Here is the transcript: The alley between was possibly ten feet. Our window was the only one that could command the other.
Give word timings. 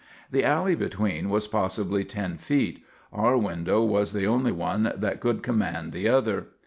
The 0.31 0.43
alley 0.43 0.73
between 0.73 1.29
was 1.29 1.45
possibly 1.45 2.03
ten 2.03 2.39
feet. 2.39 2.83
Our 3.13 3.37
window 3.37 3.83
was 3.83 4.13
the 4.13 4.25
only 4.25 4.51
one 4.51 4.91
that 4.97 5.19
could 5.19 5.43
command 5.43 5.91
the 5.91 6.09
other. 6.09 6.47